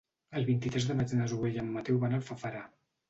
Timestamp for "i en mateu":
1.57-2.01